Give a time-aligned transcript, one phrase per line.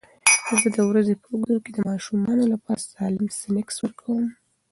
[0.61, 4.25] زه د ورځې په اوږدو کې د ماشومانو لپاره سالم سنکس ورکوم.